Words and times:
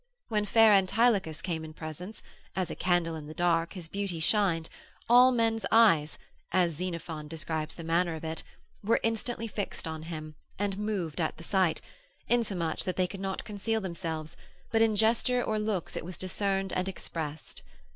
When 0.29 0.45
fair 0.45 0.73
Antilochus 0.73 1.43
came 1.43 1.63
in 1.63 1.75
presence, 1.75 2.23
as 2.55 2.71
a 2.71 2.75
candle 2.75 3.13
in 3.15 3.27
the 3.27 3.35
dark 3.35 3.73
his 3.73 3.87
beauty 3.87 4.19
shined, 4.19 4.67
all 5.07 5.31
men's 5.31 5.63
eyes 5.71 6.17
(as 6.51 6.71
Xenophon 6.73 7.27
describes 7.27 7.75
the 7.75 7.83
manner 7.83 8.15
of 8.15 8.23
it) 8.23 8.41
were 8.83 8.99
instantly 9.03 9.45
fixed 9.47 9.87
on 9.87 10.01
him, 10.01 10.33
and 10.57 10.79
moved 10.79 11.21
at 11.21 11.37
the 11.37 11.43
sight, 11.43 11.81
insomuch 12.27 12.83
that 12.85 12.95
they 12.95 13.05
could 13.05 13.19
not 13.21 13.43
conceal 13.45 13.79
themselves, 13.79 14.35
but 14.71 14.81
in 14.81 14.95
gesture 14.95 15.43
or 15.43 15.59
looks 15.59 15.95
it 15.95 16.03
was 16.03 16.17
discerned 16.17 16.73
and 16.73 16.87
expressed. 16.89 17.61